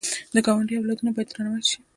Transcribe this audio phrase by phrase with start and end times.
[0.33, 1.77] د ګاونډي اولادونه باید درناوی وشي